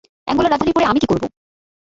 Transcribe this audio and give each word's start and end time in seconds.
অ্যাঙ্গোলার 0.27 0.51
রাজধানীর 0.51 0.75
পড়ে 0.75 0.85
আমি 0.85 0.99
কী 0.99 1.07
করবো? 1.07 1.25